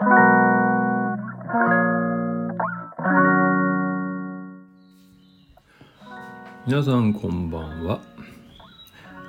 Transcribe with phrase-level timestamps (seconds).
[0.00, 0.06] 皆
[6.84, 8.00] さんこんばんは。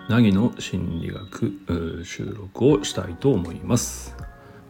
[0.10, 4.16] 凪の心理学収録をしたいと思います。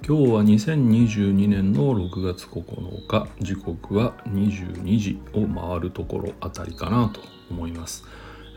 [0.08, 3.28] 今日は2022年の6月9日。
[3.42, 7.20] 時刻は22時を回るところあたりかなと
[7.52, 8.06] 思います。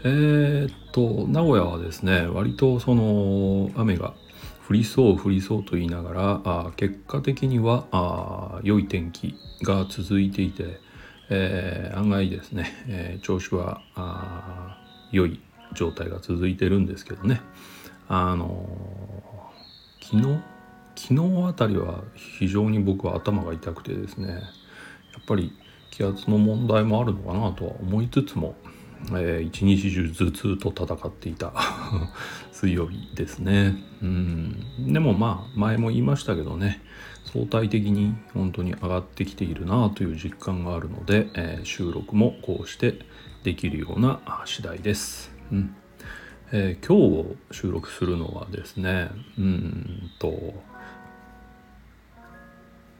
[0.04, 4.14] えー、っと名古屋はですね割とその雨が
[4.72, 10.80] 降りそう降りそうと言いながらあ結果的にはあ良い天気が続いていて
[11.34, 14.78] えー、案外ですね、えー、調子はあ
[15.12, 15.40] 良い
[15.74, 17.40] 状態が続いてるんですけどね。
[18.08, 20.42] あのー、昨日
[20.94, 24.40] 昨日あたりは非常に僕は頭が痛くてですねやっ
[25.26, 25.52] ぱり
[25.90, 28.54] 気圧の問題もあるのかなとは思いつつも、
[29.10, 31.52] えー、一日中頭痛と戦っていた。
[32.52, 33.76] 水曜日ですね。
[34.02, 34.92] うん。
[34.92, 36.80] でもまあ前も言いましたけどね。
[37.32, 42.98] 相対的に本当に上がってきているなという実感があるので、えー、収録もこうして
[43.42, 45.32] できるような次第です。
[45.50, 45.74] うん。
[46.54, 50.54] えー、今日収録するのはですねうんと、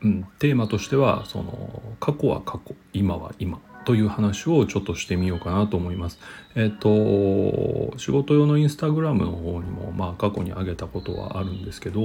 [0.03, 3.61] うん、テーマとしてはその過去は過去今は今。
[3.85, 6.19] という話をちょっとしてみようかなと思います。
[6.55, 12.01] えっ、と仕事用のインスタグラムの方にもまあ過去に上げたことはあるんですけど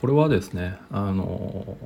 [0.00, 1.76] これはですねあの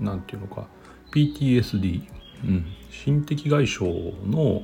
[0.00, 0.66] 何て言うのか
[1.12, 2.08] PTSD、
[2.44, 3.84] うん、心的外傷
[4.26, 4.62] の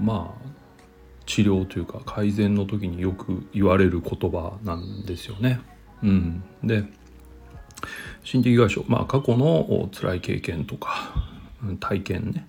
[0.00, 0.48] まあ
[1.26, 5.60] 治療というか改善の時によく言われる言葉なんですよね。
[6.02, 6.84] うん、で
[8.22, 11.33] 心的外傷まあ過去の辛い経験とか
[11.78, 12.48] 体験ね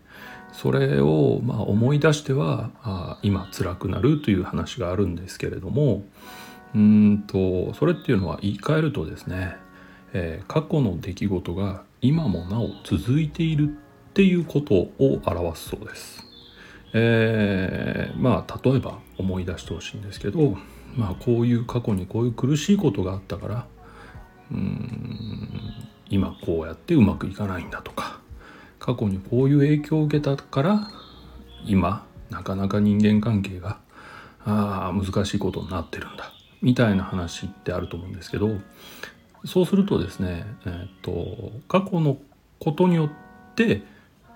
[0.52, 6.06] それをま思い出してはあ今辛くなるという話があるんですけれども
[6.74, 9.56] うんとそれっていうのは言い換えるとですね、
[10.14, 16.26] えー、過去の出来事が今もなお続いているっていうことを表すそうです。
[16.94, 20.58] えー、まあ例えば思い出してほしいんですけど、
[20.96, 23.68] まあ、こういう過去にこういう苦しいことがあったから
[24.52, 25.50] うん
[26.10, 28.22] 今こうやってうまくいかないんだとか
[28.86, 30.92] 過去にこういう影響を受けたから
[31.66, 33.80] 今なかなか人間関係が
[34.46, 36.32] あ難しいことになってるんだ。
[36.62, 38.50] みたいな話ってあると思うんですけど
[39.44, 42.18] そうするとですね、えーと、過去の
[42.60, 43.10] ことによっ
[43.56, 43.82] て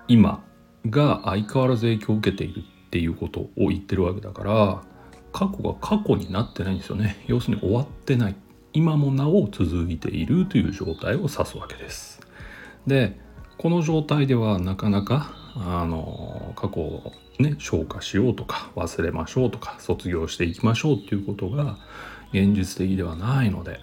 [0.07, 0.43] 今
[0.89, 4.81] が相変わらず影響を受けているっていうことを言ってるわけだから
[5.31, 7.23] 過去が過去になってないんですよね。
[7.27, 8.35] 要するに終わってない。
[8.73, 12.19] 今もなお続いているという状態を指すわけです。
[12.87, 13.19] で
[13.59, 21.77] この状態ではなかなかあの過去をね消化しようとか忘れましょうとか卒業していきましょうっていうことが
[22.31, 23.81] 現実的ではないので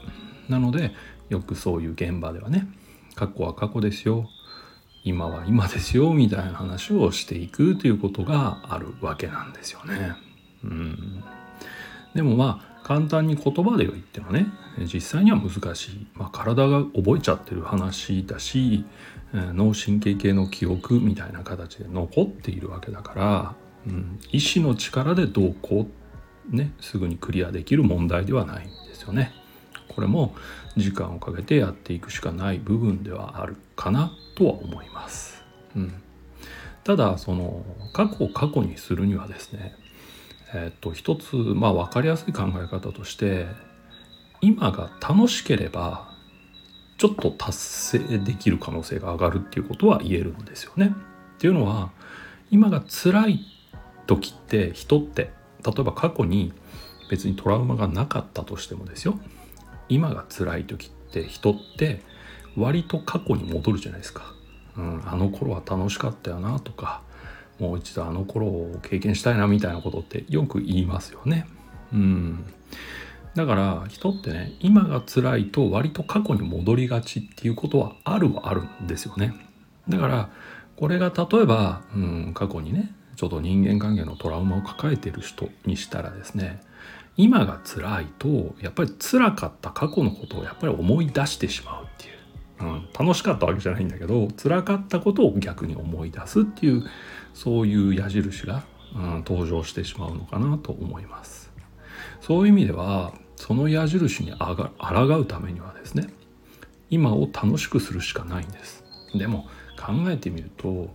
[0.49, 0.93] なので
[1.29, 2.67] よくそういう現場ではね
[3.17, 4.31] 過去は過去ですよ
[5.05, 10.17] 今は今ですよみたいな話をしていくということがあるわけなんですよね。
[10.65, 11.23] うん、
[12.15, 14.47] でもまあ簡単に言葉で言ってもね
[14.79, 18.85] 実際には難しい、まあ、体が覚えちゃってる話だし
[19.33, 23.55] 脳神経系の記憶みたいな形で残っているわけだから、
[23.89, 25.89] うん、意志の力でどうこ
[26.53, 29.33] うねすぐにクリアできる問題ではないんですよね。
[29.89, 30.37] これも
[30.77, 35.43] 時間をかけてやっていくしかない部分ではあるかなとは思います。
[35.75, 35.93] うん、
[36.85, 39.75] ただその過去を過去にするにはですね
[40.55, 43.47] えっと一つまあ分かりやすい考え方として
[44.41, 46.09] 今が楽しければ
[46.99, 50.95] ちょっと達成できる可能性が上がるっていうことは言えるんですよね。
[51.37, 51.91] っていうのは
[52.51, 53.41] 今が辛い
[54.07, 55.31] 時って人って
[55.65, 56.53] 例えば過去に
[57.11, 59.19] 別にトラウマがなかったとしてもですよ
[59.89, 62.03] 今が辛い時って人って
[62.57, 64.33] 割と過去に戻るじゃないですか、
[64.77, 67.03] うん、あの頃は楽しかったよなとか
[67.59, 71.47] もう一度あの頃を経験したいなみたいなことってよく言いますよね。
[71.93, 72.45] うん、
[73.35, 79.35] だから人ってね今が辛いと割と過去に戻りがちっていうことはあるはあるんですよね。
[79.89, 80.31] だから
[80.77, 86.61] これが例えば、うん、過去にねちょっと人間関係のトラウマを抱えている人にしたらですね
[87.17, 92.16] 今が辛いとやっぱり辛かった過去のことをやっぱり思い出してしまうっていう、
[92.61, 96.85] うん、楽しかったわけじゃないんだけど辛かったことを逆に思い出すっていう
[97.35, 98.65] そういう矢印が、
[98.95, 101.53] うん、登場してしまうのかなと思います。
[102.21, 106.09] そういう意味ではその矢印にあが抗うためにはですね
[106.89, 108.85] 今を楽しくするしかないんです。
[109.15, 109.47] でも
[109.79, 110.89] 考えてみると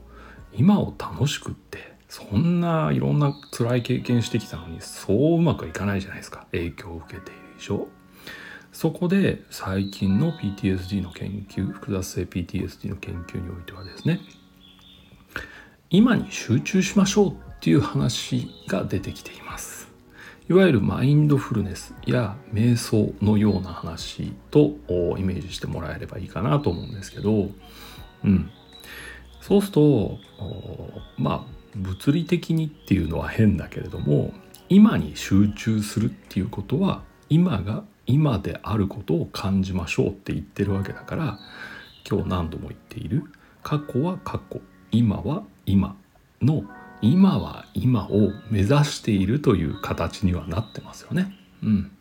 [0.54, 6.48] 今を楽しくってそんないろんな辛い経験してきたのにそううまくいかないじゃないですか。
[6.52, 7.88] 影響を受けているでしょ
[8.82, 14.20] そこで最近の PTSD の研究複雑性 PTSD の研究においてはですね
[15.92, 19.88] 今に集中しましょうっていう話が出てきています。
[20.50, 24.72] いわゆるマインドフルネスや瞑想のような話と
[25.20, 27.52] イメージしてもらえればいいかなと思うんですけど
[28.24, 28.50] うん。
[29.42, 30.18] そうすると
[31.20, 34.34] まあ物理的にっていうのは変だけれども
[34.70, 41.40] 今に集中するっていうことは今が今であることを感じましょうって言ってるわけだから
[42.10, 43.24] 今日何度も言っている
[43.64, 44.62] 過去は過去
[44.92, 45.96] 今は今
[46.42, 46.64] の
[47.02, 51.36] 今は今を目指しているという形にはなってますよね。
[51.64, 51.92] うん、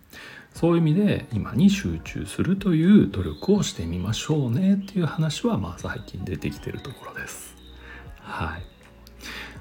[0.55, 7.57] そういう意味で今に集中するという努力をしてみましょうねっていう話はまあ最近出てきてるところです。
[8.19, 8.80] はい。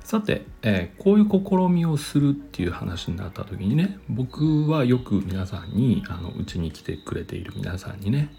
[0.09, 8.33] さて、えー、こういう試みをするっていう話になった時にね僕はよく皆さんにあのうちに来てくれている皆さんにね、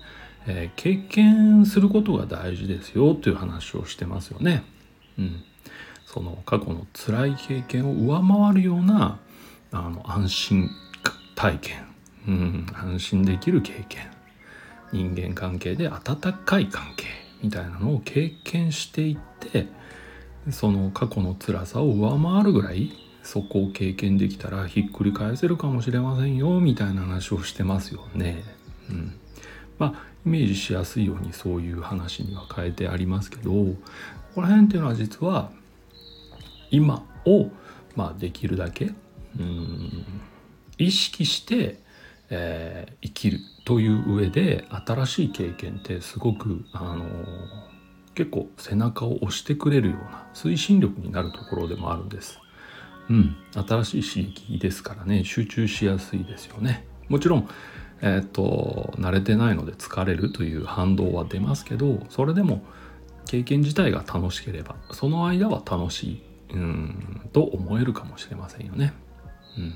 [0.49, 4.65] えー、経験することが大事ですよという話をしてますよね。
[5.17, 5.45] うん、
[6.07, 9.21] その過去の辛い経験を上回るような
[9.71, 10.71] あの安心
[11.37, 11.85] 体験、
[12.27, 14.11] うん、安心できる経験。
[14.91, 17.07] 人間関係で温かい関係
[17.45, 19.69] みたいなのを経験していって
[20.51, 22.93] その過去の辛さを上回るぐらい
[23.23, 28.43] そこを経験できたらひっくり返せるかもしれませんよみたいな話をしてますよね。
[28.89, 29.13] うん、
[29.79, 33.77] まあイメージしやすいようにそういう話には変えてありますけどこ
[34.35, 35.51] こら辺っていうのは実は
[36.71, 37.51] 今を、
[37.97, 38.93] まあ、できるだけ
[39.39, 40.05] うん
[40.79, 41.79] 意識して、
[42.31, 47.07] えー、生きるという上で新しい経験ってすごくあの
[48.15, 52.41] 結構背中を押してくれるような推進力になるところでもあるんです。
[53.09, 56.87] うん、新しい刺激ですからね集中しやすいですよね。
[57.09, 57.49] もちろん、
[58.03, 62.63] えー、っと慣れてないので疲れるという反動は出ますけどそれでも
[63.27, 66.23] 経験自体が楽しければその間は楽しい
[66.53, 68.93] うんと思えるかもしれませんよね。
[69.59, 69.75] うん、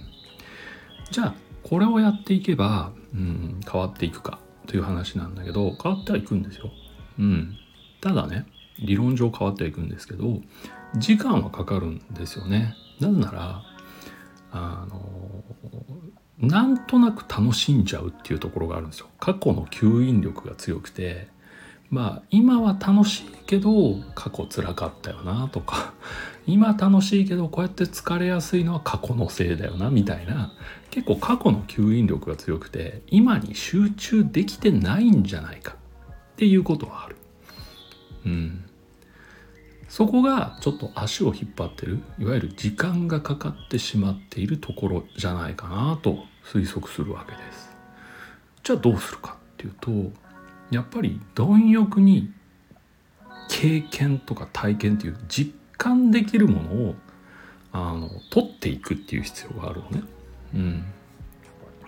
[1.11, 6.71] じゃあこれをやっていけば、うん、変わっていくかという話なんだけど変わってはいくんですよ。
[7.19, 7.57] うん、
[8.05, 8.45] ただね
[8.81, 10.43] 理論上変わっていくんですけど
[10.97, 12.75] 時間はかかるんですよね。
[13.01, 13.63] なぜなら
[14.53, 15.43] あの
[16.39, 19.07] なんとなく楽しんじゃうっていうところがあるんですよ。
[19.19, 21.29] 過去の吸引力が強くて
[21.89, 25.95] まあ今は楽しいけど過去つらかったよなとか
[26.47, 30.53] 今楽しいけどこうやって疲れやすいのは過去のせいだよなみたいな
[30.91, 37.17] 結構過去の吸引力が強くて今に集中できてないんじゃないかっていうことはある。
[38.25, 38.65] うん、
[39.89, 47.77] そこがちょっと足を引っ張ってるいわゆる時間がかかってしまっているところじゃないかなと推測するわけです。
[48.63, 49.91] じゃあどうするかっていうと
[50.71, 52.33] やっぱり貪欲に
[53.49, 56.95] 経験とか体験っていう実感できるものを
[57.73, 60.03] あの取っていくっていう必要があるのね。
[60.55, 60.85] うん、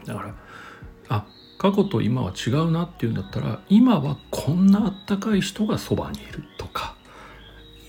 [0.04, 0.34] だから
[1.08, 1.26] あ
[1.58, 6.94] 過去と今は違うなっていうんだったら今はこんなあったかい人がそばにいるとか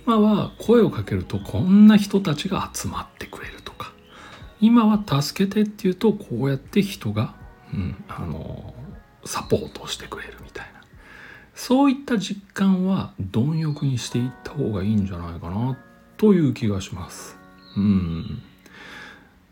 [0.05, 3.91] 今は声をかけるとこんな人たちが集まってくれるとか
[4.61, 7.35] 今は助けてっていうとこうやって人が、
[7.73, 8.73] うん、あの
[9.25, 10.81] サポートしてくれるみたいな
[11.53, 15.77] そういった実感は貪欲にしていった方がいいんじゃないかな
[16.15, 17.37] という気がします。
[17.75, 18.43] うん、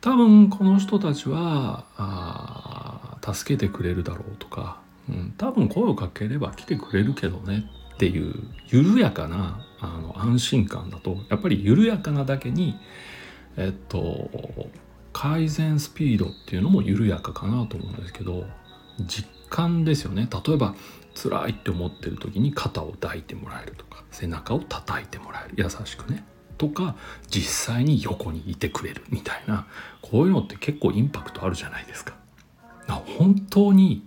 [0.05, 8.35] 多分この人たちはあ助けてくれるだろうとか、うん、多分声をかければ来てくれるけどねっていう
[8.67, 12.77] 緩やかなあの安心感だとやっぱり緩やかなだけに
[13.57, 14.29] えっと
[15.11, 18.45] 改善スピードっていうのも緩やかかなと思うんですけど
[19.07, 20.29] 実感ですよね。
[20.45, 20.75] 例えば
[21.15, 25.55] 辛いって思ってる時に肩を抱いてもらえるとか背中を叩いてもらえる。
[25.57, 26.23] 優しくね。
[26.57, 26.95] とか
[27.29, 29.67] 実際に横にいてくれるみたいな
[30.01, 32.15] こういうのって結構インパクトあるじゃないですか。
[33.17, 34.05] 本当に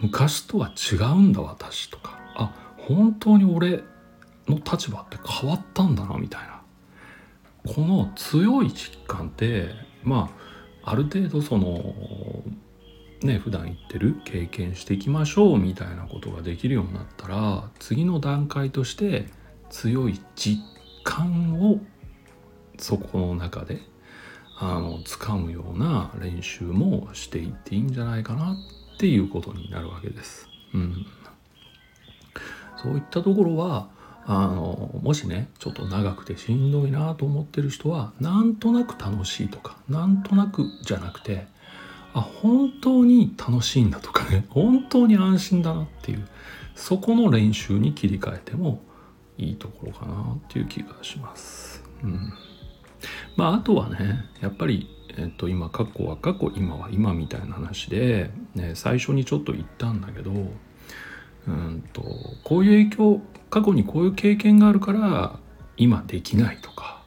[0.00, 3.82] 昔とは違うんだ私とかあ本当に俺
[4.48, 6.62] の立場って変わったんだなみたいな
[7.74, 9.68] この強い実感って
[10.02, 10.30] ま
[10.82, 11.94] あある程度その
[13.22, 19.26] ね普段言ってる経験していきましょうみたいなことができるようになったら次の段階として
[19.70, 20.62] 強い実
[21.08, 21.80] 感を
[22.76, 23.80] そこの中で
[24.58, 30.48] あの掴むような練習もしていっていいんじゃないかなっていうことになるわけです。
[30.74, 31.06] うん、
[32.76, 33.88] そういったところは
[34.26, 41.46] あのもしねちょっと長くてしんどいなと思ってる人はなんとなく楽しいとかなんとなくじゃなくて
[42.12, 46.28] あ本当に楽しいんだとかね本当に安心だなっていう
[46.74, 48.82] そこの練習に切り替えても
[49.38, 51.82] いいところかなっていう気がします。
[52.02, 52.32] うん
[53.36, 62.02] まあ、あとはねやっぱり、えっと、今過去は過去今は今みたいな話で、ね、最初にちょっと言ったんだけどうんと
[62.42, 65.38] こういう影響過去にこういう経験があるから
[65.76, 67.02] 今できないとか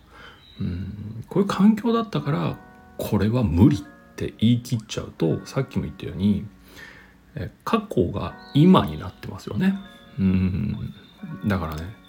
[0.59, 2.57] うんこういう環境だったから
[2.97, 3.81] これは無理っ
[4.15, 6.45] て言い切っちゃうとさっきも言ったように
[7.63, 9.75] 過去が今になってますよね。
[10.19, 10.93] うん
[11.45, 12.00] だからね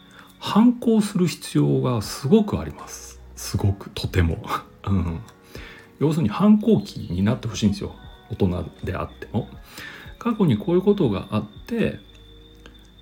[0.42, 3.20] 反抗する必要がすごくあります。
[3.36, 4.44] すごくとても、
[4.84, 5.20] うん、
[6.00, 7.94] 要するに反抗期になってほしいんですよ。
[8.28, 9.48] 大人であっても。
[10.18, 12.00] 過去にこういうことがあって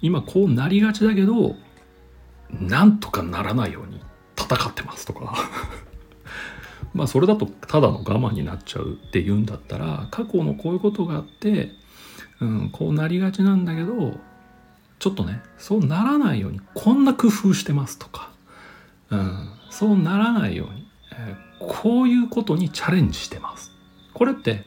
[0.03, 1.57] 今こうなりがちだけど
[2.51, 4.01] なんとかならないように
[4.37, 5.35] 戦ってますとか。
[6.93, 11.73] まあそれだとただの我慢になっちゃうって言うんだったら過去のこういうことがあって、
[12.41, 14.21] うん、こうなりがちなんだけど
[15.01, 18.31] ちょっとねそうならないようにこんな工夫してますとか、
[19.11, 23.73] うん、そうならないように、えー、こういうことにチャレンジしてます。
[24.13, 24.65] これって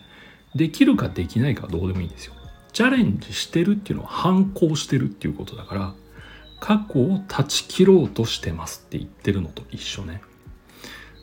[0.55, 2.33] できるかできないかどうでもいいんですよ。
[2.73, 5.93] チャレンジしてるっていうのは反抗してるっていうことだから
[6.59, 10.23] 過去を断ち切ろうとしてますって言ってるのと一緒ね。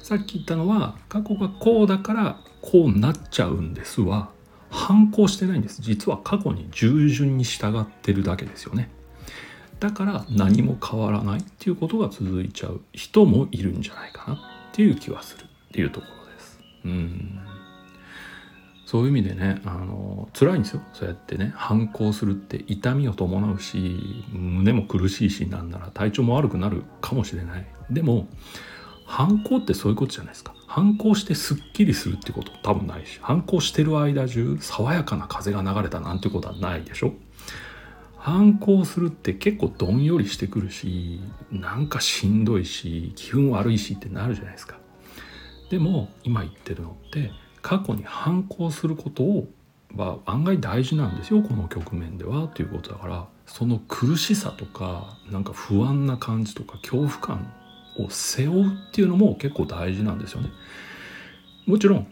[0.00, 4.30] さっき言ったのは過去がこうだからこうなっちゃうんですは
[4.70, 5.82] 反抗してないんです。
[5.82, 8.88] 実は過去に従順に従ってるだけですよね。
[9.80, 14.38] だから何も変わらないっていうことが続いちゃう人もいるんじゃないかなっ
[14.72, 16.60] ていう気はするっていうところです。
[16.84, 17.40] うん。
[18.84, 20.82] そういう意味でねあの辛いんですよ。
[20.92, 27.66] そうやってね反抗するって痛みを伴うし胸も苦しいしなんなら体調も悪くなるかもしれない。
[27.88, 28.28] でも
[29.06, 30.54] 反抗ってそういうことじゃないですか。
[30.66, 37.14] 反抗してすっきりするってこと多分ないし反抗してる間中爽やかな風が流れたなんてことはないでしょ。
[38.20, 44.78] 反抗するって結構どんよりしてくるしなんかしんどいし気分悪いしってなるじゃないですか。
[45.70, 49.48] でも今言ってるのって過去に反抗することを
[49.96, 53.26] は案外大事なんですよこの局面ではということだから。
[53.50, 57.52] その苦しさとかなんか不安な感じとか恐怖感
[57.98, 60.50] を背負うっていうのも結構大事なんですよね。
[61.66, 62.06] もちろん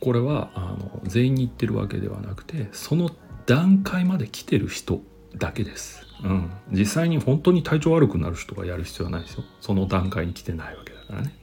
[0.00, 3.10] これはあの全員に言ってるわけではなくてその
[3.46, 5.00] 段階まで来てる人
[5.36, 6.06] だけです。
[6.22, 9.44] うん、実際に本当に体調悪くなる人がやる必要はないですよ。
[9.60, 11.34] その段階に来てないわけだからね。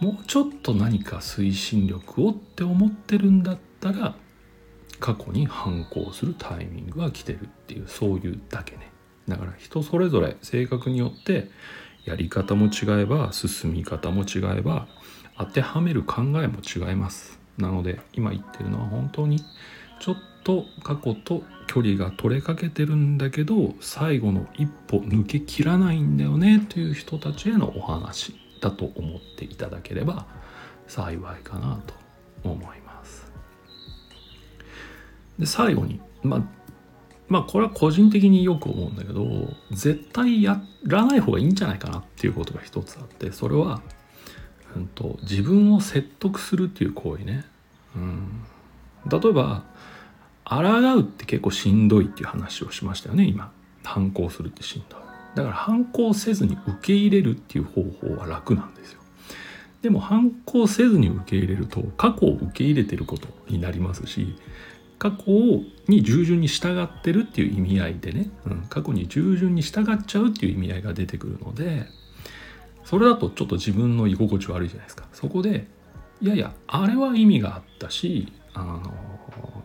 [0.00, 4.14] もうちょっと何か推進力をって思ってるんだったら
[5.00, 8.90] 過去に反抗するタイミングが来てるっていうそういうだけね。
[9.26, 11.50] だから人それぞれ性格によって
[12.04, 14.86] やり方も違えば進み方も違えば
[15.38, 17.38] 当てはめる考えも違います。
[17.58, 19.40] なので今言ってるのは本当に
[20.00, 30.24] ちょっと過去と距離が取れかけてるんだけど最後の一歩抜けきらないんだよねという人たちへのお話だと思っていただければ
[30.86, 31.94] 幸いかなと
[32.48, 33.32] 思います。
[35.36, 36.42] で最後にまあ
[37.28, 39.26] まあこれは個人的によく思うんだけど
[39.72, 43.82] 絶対やらない方がいいんじゃないかなっていうことが一つあってそれは、
[44.76, 47.44] うんと、自分を説得するっていう行為ね。
[47.96, 48.44] うん、
[49.10, 49.64] 例えば
[50.48, 50.62] 抗
[50.96, 53.52] うって結構しんどいっていう話をしましたよね今
[53.84, 55.00] 反抗するってしんどい
[55.34, 59.00] だから反抗せずに受け入れるっていう方法は楽なんですよ
[59.82, 64.36] でも反抗せずに受け入れると過去を受け入れてることになりますし
[64.98, 71.86] 過去に従順に従ってるっていう意味合いでね、うん、過去に従順に従っちゃうっていう意味合いが出てくるので
[72.84, 75.66] それだとちょっと自分の居心地悪いじゃないですかそこで
[76.22, 78.94] いやいやあれは意味があったしあの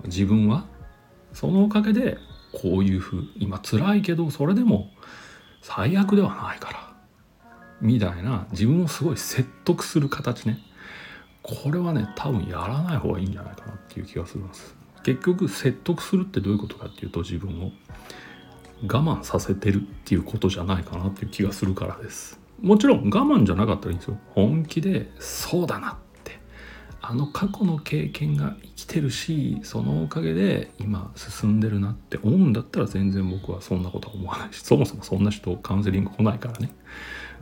[0.06, 0.66] 自分は
[1.34, 2.18] そのおかげで
[2.54, 4.92] こういうふう今辛いけどそれでも
[5.62, 6.94] 最悪ではないから
[7.80, 10.60] みたいな自分をすごい説得する形ね。
[11.44, 14.76] これはね多分やらない方がいいんじゃないかなっていう気がするんです。
[15.04, 17.72] 結局説得するってどういうことかっていうと自分を
[18.84, 22.40] 我慢させてるっていうことじゃないかなっていう気がするからです。
[22.62, 24.18] もちろん我慢じゃなかったらいいんですよ。
[24.36, 25.96] 本気でそうだなっ
[27.04, 36.74] あの過去の経験が生きてるしそのおかげで今進んでるなって思うんだったら全然僕はそんなことは思わないしそもそもそんな人カウンセリング来ないからね。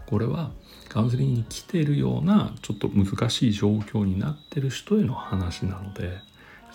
[0.07, 0.51] これは
[0.87, 6.17] カウンセリングに来てるようなちょっと難しい状況になってる人への話なので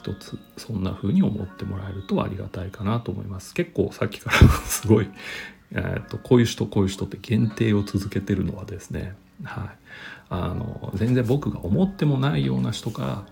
[0.05, 3.55] 一つそんな風に思ってもらえるとありがたいかなと思います。
[3.55, 5.09] 結構さっきから すごい、
[5.73, 9.69] えーとこういう人こういう人って限定を続けてるのはですねはい、
[10.31, 13.25] あの全然僕が思ってもないような人が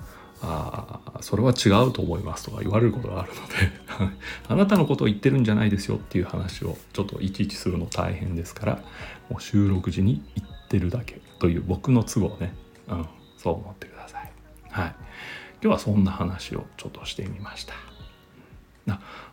[0.42, 4.16] あそれは違うと思いますとか言われることがあるので
[4.48, 8.82] あなたのことを言ってるんじゃないですよっていう話をちょっといちいちするの大変ですから
[9.30, 12.54] もう収録時に言ってるだけという僕の都合ね、
[12.88, 13.06] うん、
[13.38, 14.32] そう思ってください。
[14.70, 14.94] はい、
[15.62, 17.74] 今日はそんな話をちょっとしてみました。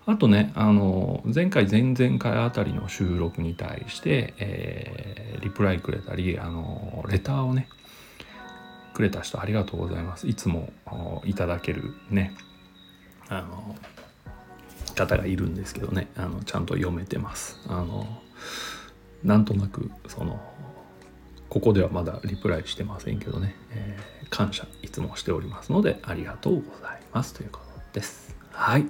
[0.10, 7.70] あとねあの前回前々回あたりの収録に対して、えー、リプライくれたりあのレターをね
[8.96, 10.74] くれた人ありがとうございますいつも
[11.26, 12.36] いただけるね
[13.28, 13.76] あの
[14.96, 18.08] 方がいるんですけどねあのちゃんと読めてますあの
[19.24, 20.42] なんとなくその
[21.50, 28.86] ここではまだリプライしてませんけどね、えー、感謝いつもしておりますのでありがとうございますということですはい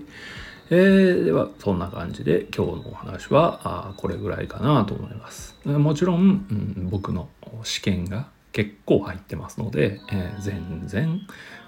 [0.72, 7.28] えー、ではそんな感じで今日のお話はあこれぐらいかなと思いますもちろん、うん、僕の
[7.64, 11.22] 試験が結構入ってますので、えー、全然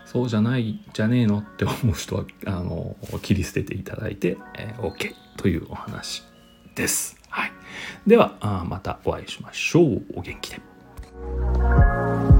[0.05, 6.23] そうじゃないじゃねえのって思う人はあの切り捨てていただいて、えー、OK というお話
[6.75, 7.17] です。
[7.29, 7.51] はい、
[8.05, 10.03] ではあまたお会いしましょう。
[10.15, 10.70] お元気で。
[11.63, 12.30] Oh.